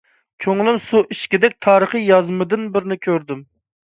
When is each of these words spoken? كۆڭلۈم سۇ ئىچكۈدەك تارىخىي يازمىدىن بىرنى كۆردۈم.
كۆڭلۈم 0.43 0.77
سۇ 0.85 1.01
ئىچكۈدەك 1.15 1.53
تارىخىي 1.65 2.07
يازمىدىن 2.13 2.65
بىرنى 2.79 2.99
كۆردۈم. 3.05 3.45